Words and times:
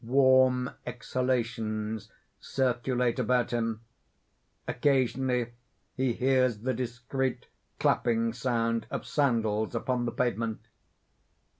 Warm 0.03 0.71
exhalations 0.83 2.11
circulate 2.39 3.19
about 3.19 3.51
him; 3.51 3.81
occasionally 4.67 5.53
he 5.95 6.13
hears 6.13 6.61
the 6.61 6.73
discreet 6.73 7.45
clapping 7.77 8.33
sound 8.33 8.87
of 8.89 9.05
sandals 9.05 9.75
upon 9.75 10.05
the 10.05 10.11
pavement. 10.11 10.61